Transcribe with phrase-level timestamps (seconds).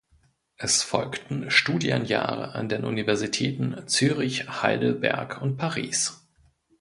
[0.57, 6.27] Es folgten Studienjahre an den Universitäten Zürich, Heidelberg und Paris.